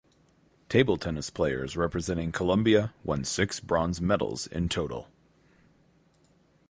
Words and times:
Table 0.67 0.97
tennis 0.97 1.29
players 1.29 1.77
representing 1.77 2.31
Colombia 2.31 2.91
won 3.03 3.23
six 3.23 3.59
bronze 3.59 4.01
medals 4.01 4.47
in 4.47 4.67
total. 4.67 5.09